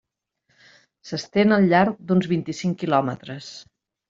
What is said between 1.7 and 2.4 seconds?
llarg d'uns